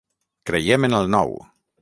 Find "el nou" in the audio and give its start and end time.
1.01-1.37